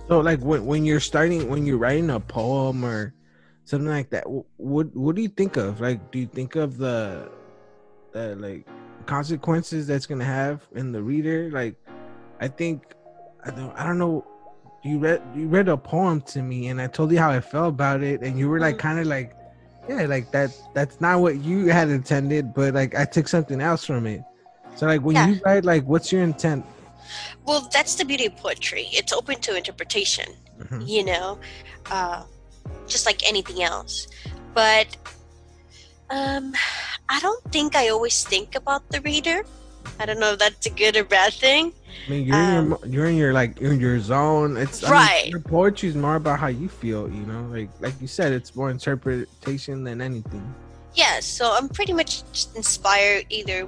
[0.08, 3.14] So like when when you're starting when you're writing a poem or
[3.64, 5.80] something like that, what what do you think of?
[5.80, 7.30] Like, do you think of the
[8.12, 8.66] the like
[9.06, 11.50] consequences that's gonna have in the reader?
[11.50, 11.76] Like,
[12.40, 12.82] I think
[13.44, 14.24] I don't I don't know.
[14.82, 17.68] You read you read a poem to me, and I told you how I felt
[17.70, 18.78] about it, and you were like Mhm.
[18.78, 19.32] kind of like,
[19.88, 23.84] yeah, like that that's not what you had intended, but like I took something else
[23.84, 24.22] from it.
[24.76, 25.26] So like when Yeah.
[25.26, 26.64] you write, like, what's your intent?
[27.46, 30.24] well that's the beauty of poetry it's open to interpretation
[30.58, 30.86] Mhm.
[30.86, 31.38] you know,
[31.90, 32.22] uh,
[32.88, 34.06] just like anything else.
[34.54, 34.96] But
[36.10, 36.52] um,
[37.08, 39.42] I don't think I always think about the reader.
[39.98, 41.72] I don't know if that's a good or bad thing.
[42.06, 44.56] I mean, you're in your Um, you're in your like in your zone.
[44.56, 45.26] It's I mean, Right.
[45.28, 47.08] your poetry is more about how you feel.
[47.08, 50.42] You know, like like you said, it's more interpretation than anything.
[50.94, 52.22] Yeah, so I'm pretty much
[52.54, 53.66] inspired either.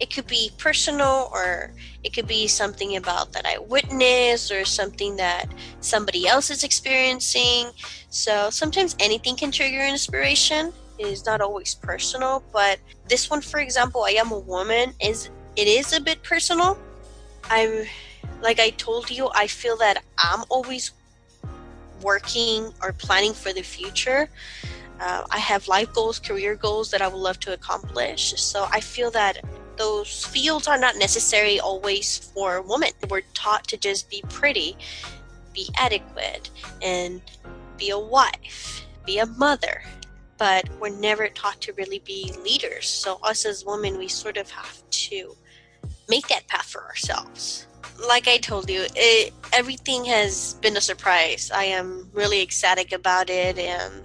[0.00, 1.72] It could be personal or
[2.04, 5.46] it could be something about that I witnessed or something that
[5.80, 7.70] somebody else is experiencing.
[8.10, 10.72] So sometimes anything can trigger inspiration.
[11.02, 15.66] Is not always personal, but this one, for example, I am a woman is it
[15.66, 16.78] is a bit personal.
[17.50, 17.86] I'm
[18.40, 20.92] like I told you, I feel that I'm always
[22.02, 24.28] working or planning for the future.
[25.00, 28.34] Uh, I have life goals, career goals that I would love to accomplish.
[28.40, 29.44] So I feel that
[29.76, 32.90] those fields are not necessary always for women.
[33.08, 34.76] We're taught to just be pretty,
[35.52, 37.20] be adequate, and
[37.76, 39.82] be a wife, be a mother.
[40.38, 42.88] But we're never taught to really be leaders.
[42.88, 45.36] So us as women, we sort of have to
[46.08, 47.66] make that path for ourselves.
[48.08, 51.50] Like I told you, it, everything has been a surprise.
[51.54, 54.02] I am really ecstatic about it, and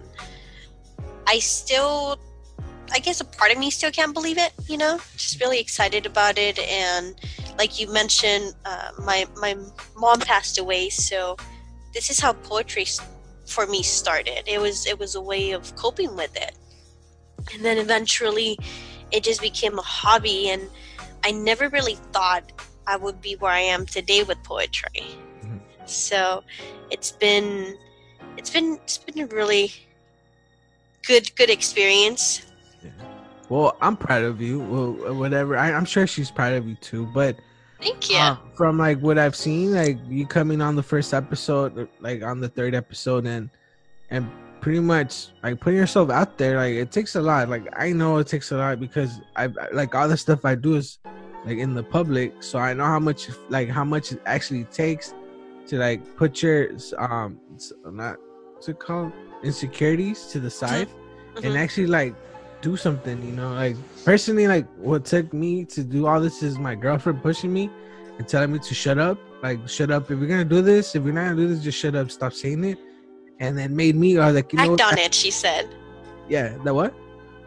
[1.26, 2.20] I still,
[2.92, 4.54] I guess a part of me still can't believe it.
[4.68, 7.16] You know, just really excited about it, and
[7.58, 9.56] like you mentioned, uh, my my
[9.96, 11.38] mom passed away, so
[11.94, 12.86] this is how poetry
[13.48, 14.44] for me started.
[14.46, 16.56] It was it was a way of coping with it.
[17.54, 18.60] And then eventually
[19.12, 20.70] it just became a hobby and
[21.24, 22.52] I never really thought
[22.86, 25.06] I would be where I am today with poetry.
[25.44, 25.62] Mhm.
[25.86, 26.44] So
[26.92, 27.78] it's been
[28.38, 29.72] it's been it's been a really
[31.06, 32.44] good good experience.
[33.50, 34.60] Well, I'm proud of you.
[34.60, 35.58] Well, whatever.
[35.58, 37.06] I, I'm sure she's proud of you too.
[37.14, 37.38] But
[37.80, 38.18] Thank you.
[38.18, 42.40] uh, from like what I've seen, like you coming on the first episode, like on
[42.40, 43.50] the third episode, and
[44.10, 44.30] and
[44.62, 47.50] pretty much like putting yourself out there, like it takes a lot.
[47.50, 50.76] Like I know it takes a lot because I like all the stuff I do
[50.76, 50.98] is
[51.46, 55.13] like in the public, so I know how much like how much it actually takes
[55.68, 57.40] to like put your um
[57.86, 58.16] not
[58.54, 59.12] what's it called
[59.44, 60.88] insecurities to the side
[61.36, 61.58] and Mhm.
[61.58, 62.16] actually like
[62.62, 63.54] do something you know?
[63.54, 67.70] Like personally like what took me to do all this is my girlfriend pushing me
[68.17, 69.17] and telling me to shut up.
[69.43, 70.10] Like shut up.
[70.10, 72.12] If you're gonna do this if you're not gonna do this just shut up.
[72.12, 72.80] Stop saying it.
[73.39, 74.82] And then made me uh, like you act what?
[74.82, 75.70] on it, she said.
[76.28, 76.93] yeah that what?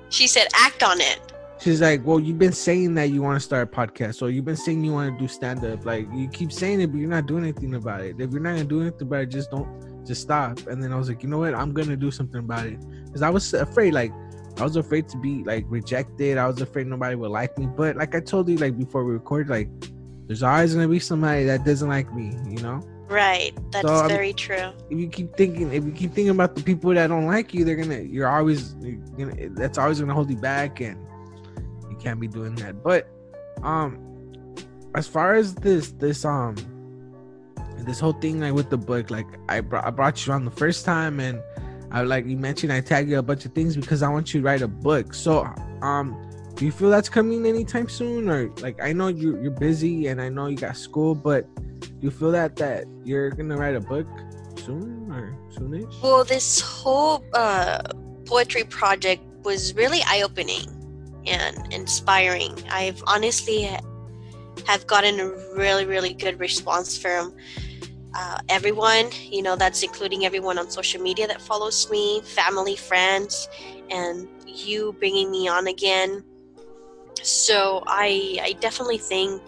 [0.09, 1.21] She said act on it.
[1.61, 4.45] she's like well you've been saying that you want to start a podcast or you've
[4.45, 7.09] been saying you want to do stand up like you keep saying it but you're
[7.09, 8.17] not doing anything about it.
[8.19, 9.69] If you're not gonna do anything about it just don't
[10.07, 10.67] just stop.
[10.69, 11.55] And then i was like you know what?
[11.55, 12.79] I'm gonna do something about it.
[13.07, 14.13] Because i was afraid like
[14.59, 17.97] i was afraid to be like rejected i was afraid nobody would like me but
[17.97, 19.69] like i told you like before we recorded like
[20.27, 23.51] there's always gonna be somebody that doesn't like me you know Right.
[23.73, 24.71] That's So, I mean- very true.
[24.89, 27.65] if you keep thinking if you keep thinking about the people that don't like you
[27.65, 30.97] they're gonna you're always you're gonna that's always gonna hold you back and
[31.91, 33.09] you can't be doing that but
[33.65, 33.99] um
[34.95, 36.55] as far as this this um
[37.79, 40.51] this whole thing like with the book like i brought i brought you on the
[40.53, 41.41] first time and
[41.91, 44.41] i like you mentioned i tag you a bunch of things because i want you
[44.41, 45.45] to write a book so
[45.83, 46.17] um
[46.55, 50.21] do you feel that's coming anytime soon or like i know you're, you're busy and
[50.21, 51.47] i know you got school but
[51.81, 54.07] do you feel that that you're gonna write a book
[54.61, 56.03] soon or soonish?
[56.03, 57.83] Well, this whole uh,
[58.27, 60.67] poetry project was really eye opening
[61.27, 62.57] and inspiring.
[62.71, 63.69] I've honestly
[64.67, 67.35] have gotten a really, really good response from
[68.15, 69.11] uh, everyone.
[69.23, 73.49] You know, that's including everyone on social media that follows me, family, friends,
[73.91, 76.25] and you bringing me on again.
[77.23, 79.43] So I, I definitely think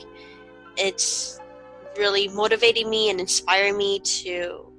[0.76, 1.40] it's
[1.98, 4.72] really motivating me and inspiring me to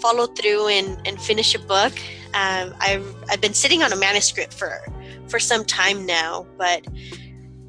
[0.00, 1.92] follow through and, and finish a book.
[2.34, 4.80] Um, I've, I've been sitting on a manuscript for,
[5.28, 6.86] for some time now, but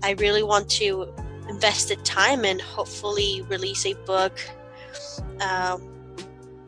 [0.04, 1.14] I really want to
[1.50, 4.40] invest the time and hopefully release a book
[5.42, 5.82] um,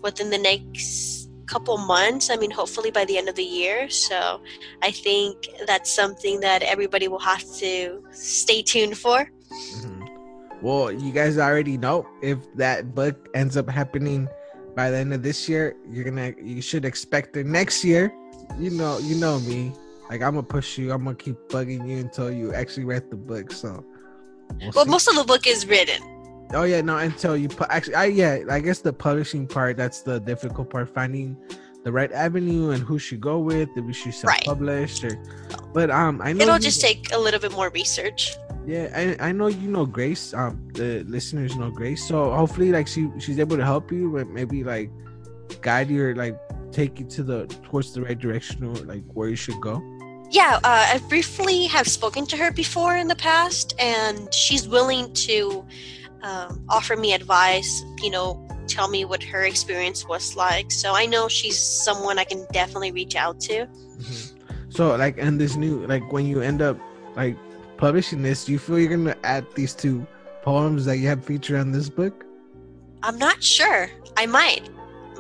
[0.02, 2.30] within the next couple months.
[2.30, 3.90] I mean, hopefully by the end of the year.
[3.90, 4.42] So
[4.82, 9.30] I think that's something that everybody will have to stay tuned for.
[9.52, 10.08] Mhm.
[10.62, 14.28] Well, you guys already know if that book ends up happening
[14.76, 18.14] by the end of this year, you're gonna you should expect it next year.
[18.58, 19.74] You know, you know me.
[20.10, 20.92] Like I'm gonna push you.
[20.92, 23.52] I'm gonna keep bugging you until you actually write the book.
[23.52, 23.84] So,
[24.62, 26.02] we'll Well, most of the book is written.
[26.54, 30.02] Oh yeah, no, until you pu- actually, I yeah, I guess the publishing part that's
[30.02, 31.38] the difficult part, finding
[31.84, 34.44] the right avenue and who should go with, if we should Right.
[34.44, 35.22] self-publish or.
[35.74, 38.36] But um, I know It'll just take a little bit more research.
[38.66, 40.34] Yeah, I, I know you know Grace.
[40.34, 44.28] Um, the listeners know Grace, so hopefully, like she she's able to help you, but
[44.30, 44.90] maybe like
[45.62, 46.40] guide you or like
[46.72, 49.82] take you to the towards the right direction or like where you should go.
[50.32, 55.14] Yeah, uh, I briefly have spoken to her before in the past, and she's willing
[55.28, 55.66] to
[56.24, 57.84] um, offer me advice.
[58.02, 60.72] You know, tell me what her experience was like.
[60.72, 63.68] So I know she's someone I can definitely reach out to.
[64.70, 66.78] So like, and this new like when you end up
[67.16, 67.38] like
[67.78, 70.06] publishing this, do you feel you're gonna add these two
[70.42, 72.26] poems that you have featured on this book?
[73.04, 73.90] I'm not sure.
[74.18, 74.70] I might.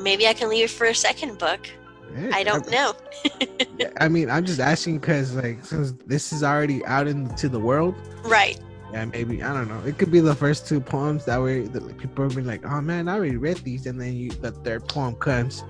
[0.02, 1.70] Maybe I can leave it for a second book.
[2.16, 2.94] Yeah, I don't know.
[3.26, 7.60] I, I mean, I'm just asking because like since this is already out into the
[7.60, 8.60] world, Right.
[8.93, 9.82] Yeah, maybe I don't know.
[9.88, 12.79] It could be the first two poems that were the people have been like, "Oh
[12.79, 15.63] man, I already read these," and then you the third poem comes,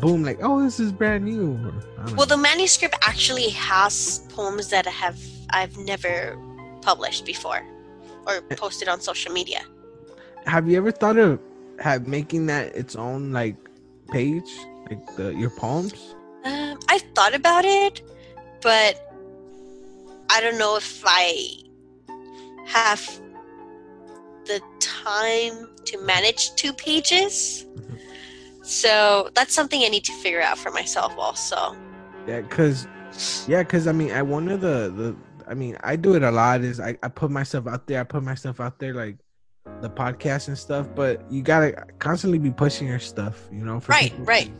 [0.00, 1.58] boom, like, "Oh, this is brand new."
[1.98, 2.24] I Well, know.
[2.26, 5.18] the manuscript actually has poems that I have
[5.50, 6.38] I've never
[6.80, 7.62] published before
[8.26, 9.62] or posted on social media.
[10.46, 11.38] have you ever thought of
[11.80, 13.56] have making that its own like
[14.10, 14.48] page,
[14.88, 16.14] like the your poems?
[16.44, 18.00] Um, I've thought about it,
[18.62, 18.94] but
[20.30, 21.56] I don't know if I
[22.72, 23.00] have
[24.46, 27.66] the time to manage two pages.
[28.62, 31.76] So that's something I need to figure out for myself also.
[32.26, 32.86] Yeah, cause
[33.48, 35.16] yeah, cause I mean, I one of the the
[35.48, 36.60] I mean, I do it a lot.
[36.60, 38.00] Is I I put myself out there.
[38.00, 39.16] I put myself out there like
[39.80, 40.88] the podcast and stuff.
[40.94, 43.80] But you gotta constantly be pushing your stuff, you know.
[43.88, 44.50] Right, people right.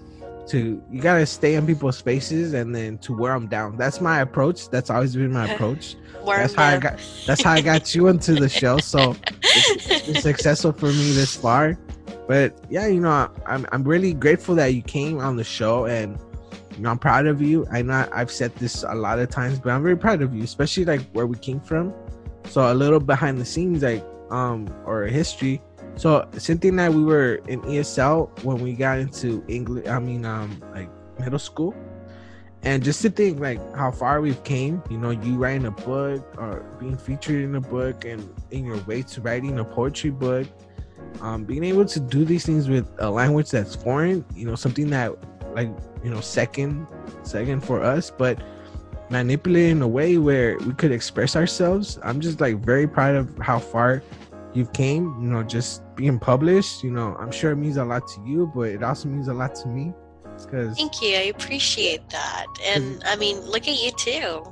[0.51, 3.77] To you gotta stay in people's faces and then to wear them down.
[3.77, 4.69] That's my approach.
[4.69, 5.97] That's always been my approach.
[6.27, 7.01] That's how I got.
[7.27, 8.79] That's how I got you into the show.
[8.79, 11.79] So it's, it's successful for me this far.
[12.27, 16.19] But yeah, you know, I'm I'm really grateful that you came on the show, and
[16.77, 17.67] you know, I'm proud of you.
[17.71, 20.43] I know I've said this a lot of times, but I'm very proud of you,
[20.43, 21.95] especially like where we came from.
[22.49, 25.61] So a little behind the scenes, like um, or history.
[25.97, 29.87] So Cynthia and I, we were in ESL when we got into English.
[29.87, 30.89] I mean, um, like
[31.19, 31.75] middle school,
[32.63, 34.83] and just to think like how far we've came.
[34.89, 38.79] You know, you writing a book or being featured in a book, and in your
[38.85, 40.47] way to writing a poetry book.
[41.21, 44.89] Um, being able to do these things with a language that's foreign, you know, something
[44.91, 45.13] that
[45.55, 45.69] like
[46.05, 46.87] you know second
[47.23, 48.41] second for us, but
[49.11, 51.99] manipulated in a way where we could express ourselves.
[52.03, 54.03] I'm just like very proud of how far
[54.55, 55.05] you've came.
[55.23, 56.83] You know, just being published.
[56.85, 59.35] You know, I'm sure it means a lot to you, but it also means a
[59.35, 59.93] lot to me
[60.39, 61.17] because Thank you.
[61.17, 62.47] I appreciate that.
[62.65, 64.43] And I mean, look at you too.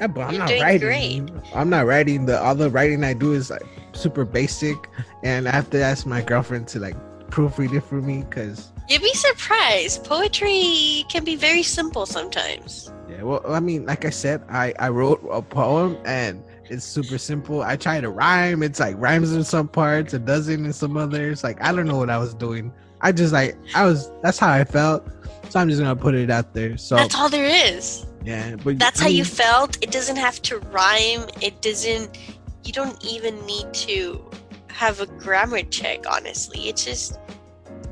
[0.00, 1.42] yeah, but I'm You're not writing.
[1.54, 2.26] I'm not writing.
[2.26, 4.76] The all the writing I do is like super basic,
[5.22, 6.96] and I have to ask my girlfriend to like
[7.30, 10.04] proofread it for me because You'd be surprised.
[10.04, 12.92] Poetry can be very simple sometimes.
[13.08, 17.18] Yeah, well, I mean, like I said, I I wrote a poem and it's super
[17.18, 17.62] simple.
[17.62, 18.62] I try to rhyme.
[18.62, 21.44] It's like rhymes in some parts, it doesn't in some others.
[21.44, 22.72] Like I don't know what I was doing.
[23.00, 24.10] I just like I was.
[24.22, 25.06] That's how I felt.
[25.50, 26.76] So I'm just gonna put it out there.
[26.76, 28.06] So That's all there is.
[28.24, 29.82] yeah, but That's I how you felt.
[29.82, 31.26] It doesn't have to rhyme.
[31.40, 32.16] It doesn't.
[32.64, 34.24] You don't even need to
[34.68, 36.04] have a grammar check.
[36.10, 37.18] Honestly, it's just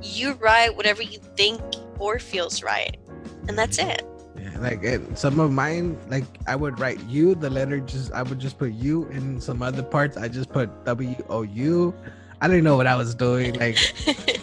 [0.02, 1.60] you write whatever you think
[1.98, 2.96] or feels right,
[3.48, 4.02] and that's it.
[4.62, 7.34] Like and some of mine, like I would write you.
[7.34, 10.84] The letter just I would just put you, in some other parts I just put
[10.84, 11.94] W O U.
[12.40, 13.54] I didn't know what I was doing.
[13.54, 13.78] Like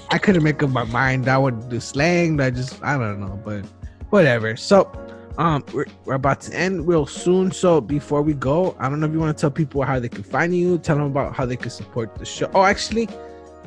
[0.11, 1.27] I couldn't make up my mind.
[1.27, 2.37] I would do slang.
[2.37, 3.65] but I just I don't know, but
[4.09, 4.55] whatever.
[4.57, 4.91] So
[5.37, 7.51] um we're, we're about to end real soon.
[7.51, 10.09] So before we go, I don't know if you want to tell people how they
[10.09, 12.51] can find you, tell them about how they can support the show.
[12.53, 13.07] Oh, actually,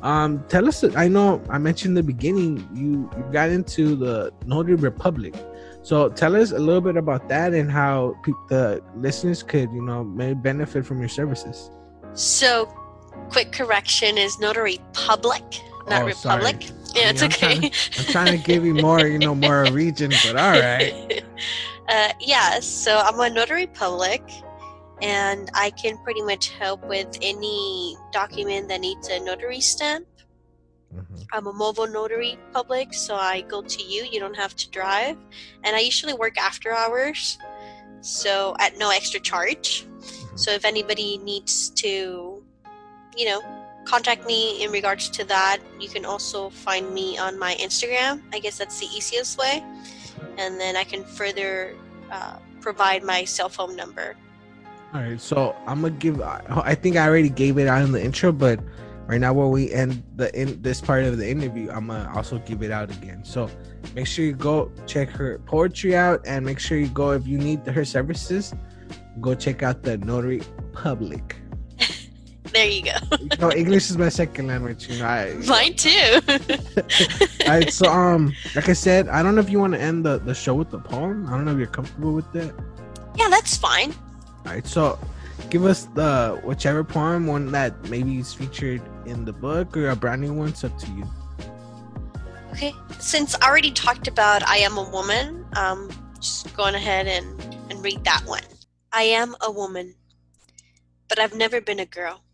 [0.03, 4.32] um tell us I know I mentioned in the beginning you you got into the
[4.44, 5.34] Notary Republic.
[5.83, 9.83] So tell us a little bit about that and how pe- the listeners could, you
[9.83, 11.70] know, may benefit from your services.
[12.14, 12.66] So,
[13.30, 15.43] quick correction is notary public,
[15.89, 16.62] not Oh, republic.
[16.62, 16.78] sorry.
[16.95, 17.70] Yeah, I it's I'm okay.
[17.99, 21.24] I'm trying to give you more, you know, more a region, but all right.
[21.89, 24.22] uh, yeah, so I'm a notary public,
[25.01, 30.07] and I can pretty much help with any document that needs a notary stamp.
[30.95, 31.26] Mhm.
[31.32, 34.05] I'm a mobile notary public, so I go to you.
[34.05, 35.16] You don't have to drive,
[35.64, 37.38] and I usually work after hours,
[38.01, 39.86] so at no extra charge.
[40.34, 42.43] So if anybody needs to,
[43.16, 43.40] you know,
[43.84, 48.22] contact me in regards to that, you can also find me on my Instagram.
[48.32, 49.64] I guess that's the easiest way,
[50.36, 51.74] and then I can further
[52.11, 54.16] uh, provide my cell phone number.
[54.95, 56.20] All right, so I'm gonna give.
[56.20, 58.61] I think I already gave it out in the intro, but
[59.13, 62.39] right now when we end the in this part of the interview, I'm gonna also
[62.39, 63.23] give it out again.
[63.25, 63.51] So
[63.95, 67.37] make sure you go check her poetry out, and make sure you go if you
[67.37, 68.55] need her services,
[69.21, 70.43] go check out the Notary
[70.73, 71.37] Public.
[72.53, 72.99] There you go.
[73.19, 74.87] You know, English is my second language.
[74.87, 76.21] You know, I, Mine too.
[77.47, 80.05] All right, so um, like I said, I don't know if you want to end
[80.05, 81.27] the the show with the poem.
[81.29, 82.53] I don't know if you're comfortable with that.
[83.17, 83.95] yeah, that's fine.
[84.45, 84.99] All right, so
[85.53, 89.94] give us the whichever poem, one that maybe is featured in the book or a
[89.94, 90.48] brand new one.
[90.48, 91.05] It's up to you.
[92.53, 92.74] Okay.
[92.98, 97.26] Since I already talked about I am a woman, um, just going ahead and,
[97.70, 98.44] and read that one.
[98.94, 99.94] I am a woman,
[101.07, 102.24] but I've never been a girl.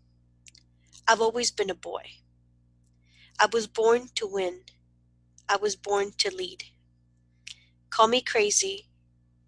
[1.08, 2.02] I've always been a boy.
[3.40, 4.60] I was born to win.
[5.48, 6.62] I was born to lead.
[7.90, 8.86] Call me crazy.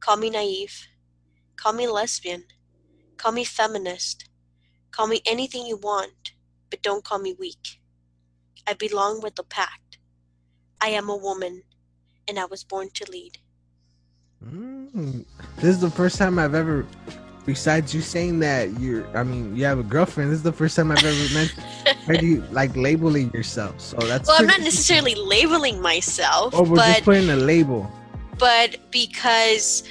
[0.00, 0.88] Call me naive.
[1.54, 2.44] Call me lesbian.
[3.20, 4.24] Call me feminist.
[4.92, 6.32] Call me anything you want,
[6.70, 7.78] but don't call me weak.
[8.66, 9.82] I belong with the pack.
[10.80, 11.62] I am a woman,
[12.26, 13.36] and I was born to lead.
[14.42, 16.86] Mm, this is the first time I've ever,
[17.44, 20.30] besides you saying that you're, I mean, you have a girlfriend.
[20.30, 21.50] This is the first time I've ever meant
[22.06, 23.78] heard you like labeling yourself.
[23.82, 24.28] So that's.
[24.28, 27.90] Well, I'm not necessarily labeling myself, Oh, we're but just putting a label.
[28.38, 29.82] but because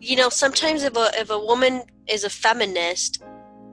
[0.00, 3.22] you know sometimes if a if a woman is a feminist,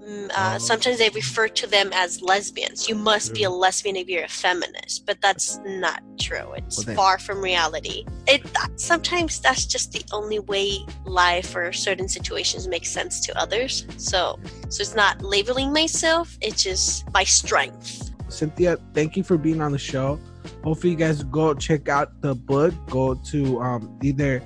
[0.07, 0.57] mm, uh, Oh.
[0.59, 2.87] sometimes they refer to them as lesbians.
[2.89, 6.53] You must be a lesbian if you're a feminist, but that's not true.
[6.55, 8.05] It's Well, then- far from reality.
[8.27, 13.37] It that, sometimes that's just the only way life or certain situations make sense to
[13.37, 13.85] others.
[13.97, 16.37] So so it's not labeling myself.
[16.41, 18.11] It's just my strength.
[18.29, 20.19] Cynthia, thank you for being on the show.
[20.63, 22.73] hopefully you guys go check out the book.
[22.89, 24.41] Go to um either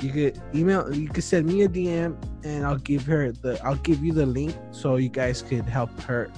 [0.00, 3.76] you could email you could send me a DM and I'll give her the I'll
[3.76, 6.30] give you the link so you guys could help her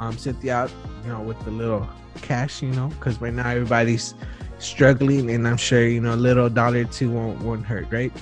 [0.00, 0.70] um Cynthia out,
[1.04, 1.88] you know, with the little
[2.22, 4.14] cash, you know, because right now everybody's
[4.58, 8.12] struggling and I'm sure you know a little dollar or two won't won't hurt, right?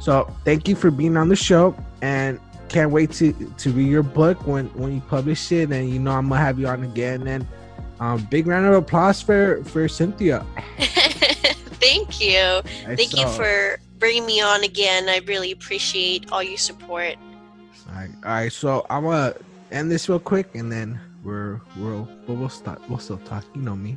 [0.00, 4.02] So thank you for being on the show and can't wait to to read your
[4.02, 7.26] book when when you publish it and you know I'm gonna have you on again
[7.26, 7.46] and
[8.00, 10.44] um big round of applause for for Cynthia.
[11.80, 12.60] Thank you.
[12.86, 15.08] I Thank you for bringing me on again.
[15.08, 17.16] I really appreciate all your support.
[17.88, 18.52] All right, all right.
[18.52, 19.34] So I'm gonna
[19.70, 22.80] end this real quick, and then we're we'll but we'll start.
[22.88, 23.44] We'll still talk.
[23.54, 23.96] You know me.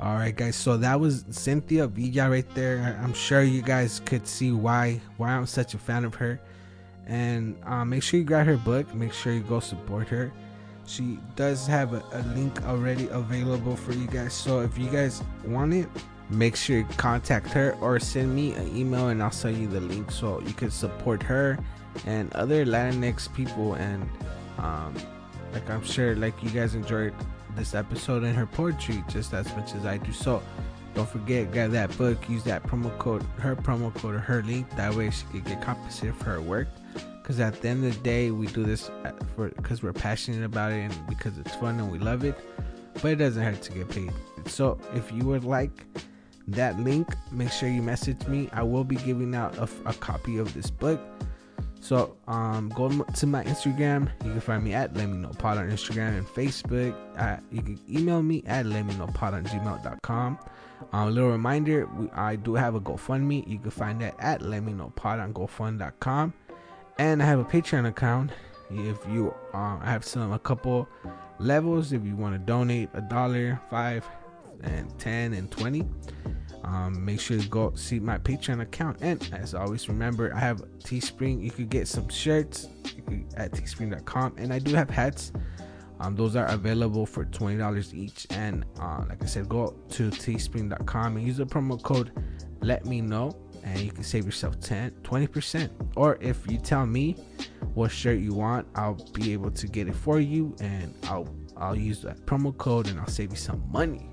[0.00, 0.54] All right, guys.
[0.54, 3.00] So that was Cynthia Villa right there.
[3.02, 6.40] I'm sure you guys could see why why I'm such a fan of her.
[7.06, 8.94] And uh, make sure you grab her book.
[8.94, 10.30] Make sure you go support her.
[10.86, 14.34] She does have a, a link already available for you guys.
[14.34, 15.88] So if you guys want it,
[16.30, 19.80] make sure you contact her or send me an email and I'll send you the
[19.80, 21.58] link so you can support her
[22.06, 24.08] and other Latinx people and
[24.58, 24.94] um
[25.52, 27.14] like I'm sure like you guys enjoyed
[27.56, 30.12] this episode and her poetry just as much as I do.
[30.12, 30.42] So
[30.94, 34.68] don't forget, grab that book, use that promo code, her promo code or her link.
[34.76, 36.68] That way she can get compensated for her work.
[37.22, 40.44] Because at the end of the day, we do this uh, for because we're passionate
[40.44, 42.38] about it and because it's fun and we love it.
[42.94, 44.12] But it doesn't hurt to get paid.
[44.46, 45.84] So if you would like
[46.48, 48.48] that link, make sure you message me.
[48.52, 51.00] I will be giving out a, a copy of this book.
[51.80, 54.10] So um, go to my Instagram.
[54.24, 56.94] You can find me at Let Me Know Pod on Instagram and Facebook.
[57.52, 60.38] You can email me at Let Me Know Pod on gmail.com.
[60.92, 63.46] Um, a little reminder: we, I do have a GoFundMe.
[63.46, 66.32] You can find that at Let Me Know Pod on GoFund.com,
[66.98, 68.30] and I have a Patreon account.
[68.70, 70.88] If you, um, I have some a couple
[71.38, 71.92] levels.
[71.92, 74.06] If you want to donate a dollar, five,
[74.62, 75.86] and ten, and twenty.
[76.64, 78.98] Um, make sure to go see my patreon account.
[79.00, 81.42] And as always remember i have teespring.
[81.42, 82.68] You could get some shirts
[83.36, 85.32] at teespring.com and i do have hats.
[86.00, 88.26] Um, those are available for $20 each.
[88.30, 92.12] And uh, like i said go to teespring.com and use the promo code
[92.60, 93.32] let me know.
[93.64, 97.16] And you can save yourself 10 20% or if you tell me
[97.74, 100.54] what shirt you want i'll be able to get it for you.
[100.60, 104.07] And i'll i'll use that promo code and i'll save you some money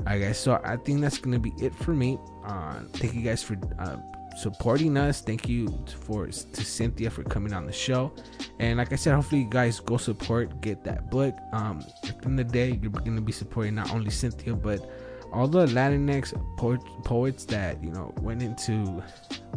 [0.00, 0.38] Alright, guys.
[0.38, 2.18] So I think that's gonna be it for me.
[2.44, 3.96] Uh, thank you guys for uh,
[4.36, 5.20] supporting us.
[5.20, 5.68] Thank you
[6.06, 8.12] for to Cynthia for coming on the show.
[8.58, 11.36] And like I said, hopefully you guys go support, get that book.
[11.52, 14.90] Um, at the end of the day, you're gonna be supporting not only Cynthia but
[15.32, 19.02] all the Latinx poet, poets that you know went into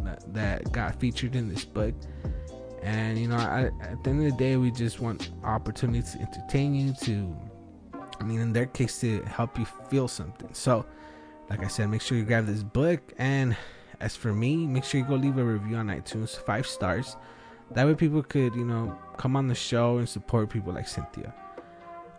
[0.02, 1.94] that, that got featured in this book.
[2.82, 6.20] And you know, I, at the end of the day, we just want opportunity to
[6.20, 7.36] entertain you to
[8.20, 10.48] I mean, in their case, to help you feel something.
[10.52, 10.84] So,
[11.50, 13.00] like I said, make sure you grab this book.
[13.18, 13.56] And
[14.00, 17.16] as for me, make sure you go leave a review on iTunes, five stars.
[17.72, 21.34] That way, people could, you know, come on the show and support people like Cynthia.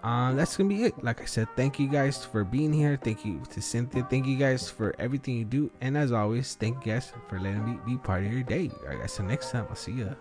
[0.04, 1.04] Um, that's gonna be it.
[1.04, 3.00] Like I said, thank you guys for being here.
[3.02, 4.06] Thank you to Cynthia.
[4.10, 5.72] Thank you guys for everything you do.
[5.82, 8.70] And as always, thank you guys for letting me be part of your day.
[8.84, 9.14] All right, guys.
[9.14, 10.14] So next time, I'll see ya.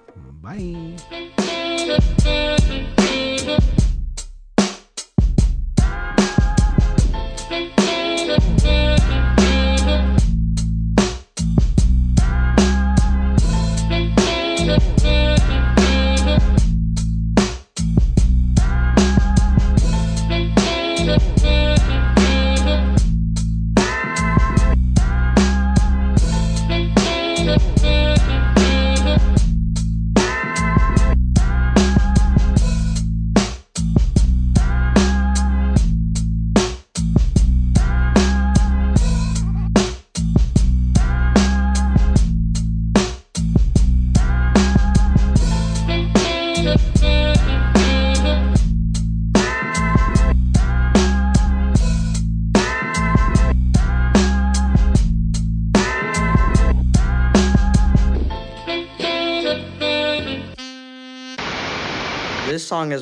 [0.43, 0.97] Bye.